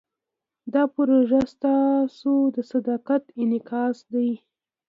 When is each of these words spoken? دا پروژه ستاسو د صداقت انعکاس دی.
دا 0.73 0.83
پروژه 0.95 1.41
ستاسو 1.53 2.33
د 2.55 2.57
صداقت 2.71 3.23
انعکاس 3.41 3.97
دی. 4.13 4.29